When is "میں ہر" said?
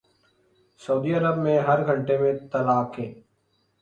1.37-1.85